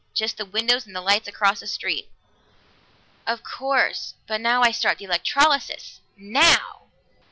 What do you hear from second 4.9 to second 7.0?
the electrolysis. Now!"